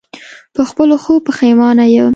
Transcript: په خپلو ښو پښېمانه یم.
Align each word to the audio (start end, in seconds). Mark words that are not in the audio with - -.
په 0.53 0.61
خپلو 0.69 0.95
ښو 1.03 1.13
پښېمانه 1.27 1.85
یم. 1.95 2.09